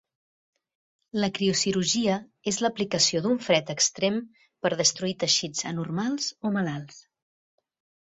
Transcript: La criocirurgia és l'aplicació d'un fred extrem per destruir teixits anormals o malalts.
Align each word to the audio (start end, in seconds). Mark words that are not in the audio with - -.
La 1.23 1.29
criocirurgia 1.39 2.15
és 2.53 2.59
l'aplicació 2.67 3.23
d'un 3.27 3.39
fred 3.49 3.71
extrem 3.77 4.19
per 4.65 4.75
destruir 4.83 5.17
teixits 5.27 5.65
anormals 5.77 6.35
o 6.51 6.57
malalts. 6.61 7.03